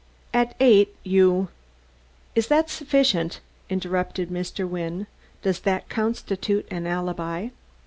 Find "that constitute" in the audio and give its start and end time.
5.59-6.65